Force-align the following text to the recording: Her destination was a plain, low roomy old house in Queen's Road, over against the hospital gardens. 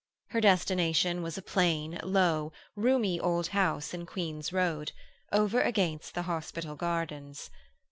Her 0.29 0.41
destination 0.41 1.21
was 1.21 1.37
a 1.37 1.43
plain, 1.43 1.99
low 2.01 2.51
roomy 2.75 3.19
old 3.19 3.49
house 3.49 3.93
in 3.93 4.07
Queen's 4.07 4.51
Road, 4.51 4.93
over 5.31 5.61
against 5.61 6.15
the 6.15 6.23
hospital 6.23 6.75
gardens. 6.75 7.51